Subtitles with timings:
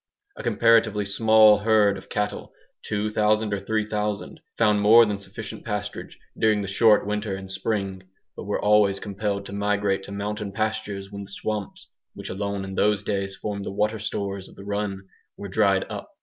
[0.35, 2.51] A comparatively small herd of cattle,
[2.87, 8.01] 2000 or 3000, found more than sufficient pasturage during the short winter and spring,
[8.35, 12.73] but were always compelled to migrate to mountain pastures when the swamps, which alone in
[12.73, 16.09] those days formed the water stores of the run, were dried up.